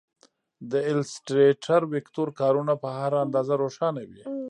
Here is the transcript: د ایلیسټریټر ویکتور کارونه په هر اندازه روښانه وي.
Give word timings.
د 0.71 0.73
ایلیسټریټر 0.87 1.81
ویکتور 1.93 2.27
کارونه 2.39 2.73
په 2.83 2.89
هر 2.99 3.11
اندازه 3.23 3.53
روښانه 3.63 4.01
وي. 4.09 4.23